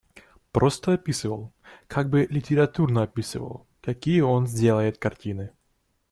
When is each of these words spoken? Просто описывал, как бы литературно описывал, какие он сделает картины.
Просто 0.51 0.93
описывал, 0.93 1.53
как 1.85 2.09
бы 2.09 2.25
литературно 2.27 3.03
описывал, 3.03 3.67
какие 3.83 4.21
он 4.21 4.47
сделает 4.47 4.97
картины. 4.97 5.51